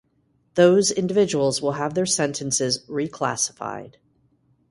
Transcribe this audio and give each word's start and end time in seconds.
Those 0.55 0.89
individuals 0.89 1.61
will 1.61 1.73
have 1.73 1.93
their 1.93 2.07
sentences 2.07 2.79
reclassified. 2.87 3.97